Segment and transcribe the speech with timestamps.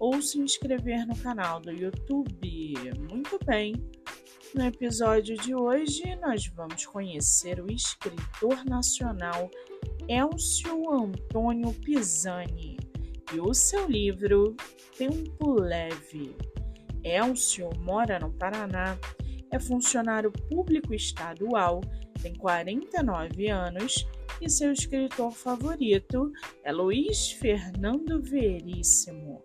[0.00, 2.74] ou se inscrever no canal do YouTube.
[3.10, 3.74] Muito bem!
[4.54, 9.50] No episódio de hoje, nós vamos conhecer o escritor nacional
[10.08, 12.78] Elcio Antônio Pisani
[13.32, 14.56] e o seu livro
[14.96, 16.34] Tempo Leve.
[17.04, 18.98] Elcio mora no Paraná,
[19.50, 21.82] é funcionário público estadual,
[22.22, 24.06] tem 49 anos
[24.40, 26.32] e seu escritor favorito
[26.64, 29.42] é Luiz Fernando Veríssimo.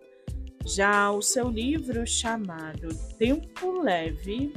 [0.64, 4.52] Já o seu livro chamado Tempo Leve,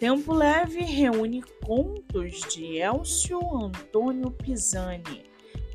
[0.00, 5.24] Tempo Leve reúne contos de Elcio Antônio Pisani,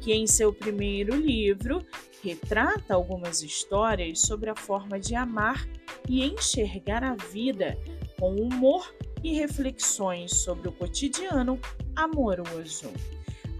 [0.01, 1.83] que em seu primeiro livro
[2.21, 5.67] retrata algumas histórias sobre a forma de amar
[6.07, 7.79] e enxergar a vida
[8.19, 11.59] com humor e reflexões sobre o cotidiano
[11.95, 12.91] amoroso.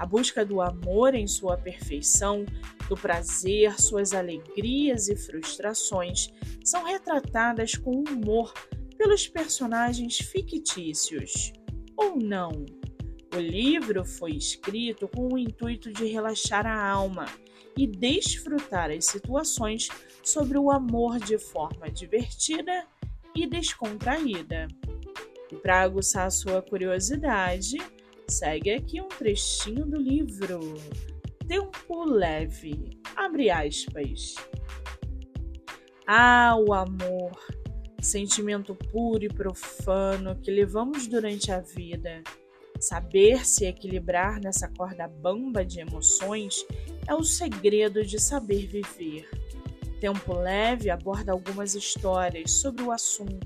[0.02, 2.44] A busca do amor em sua perfeição,
[2.90, 6.28] do prazer, suas alegrias e frustrações
[6.66, 8.52] são retratadas com humor
[8.98, 11.54] pelos personagens fictícios.
[11.96, 12.66] Ou não?
[13.32, 17.28] O livro foi escrito com o intuito de relaxar a alma
[17.78, 19.88] e desfrutar as situações
[20.24, 22.88] sobre o amor de forma divertida
[23.36, 24.68] e descontraída.
[25.52, 27.78] E para aguçar sua curiosidade,
[28.32, 30.62] Segue aqui um trechinho do livro
[31.50, 32.98] Tempo Leve.
[33.14, 34.36] Abre aspas.
[36.08, 37.38] Ah, o amor,
[38.02, 42.24] sentimento puro e profano que levamos durante a vida.
[42.80, 46.66] Saber se equilibrar nessa corda bamba de emoções
[47.06, 49.30] é o segredo de saber viver.
[50.00, 53.46] Tempo Leve aborda algumas histórias sobre o assunto,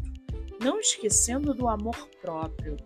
[0.61, 2.77] não esquecendo do amor próprio.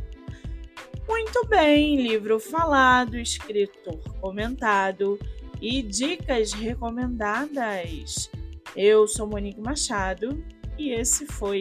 [1.09, 5.19] Muito bem, livro falado, escritor comentado
[5.61, 8.31] e dicas recomendadas.
[8.75, 10.43] Eu sou Monique Machado
[10.79, 11.61] e esse foi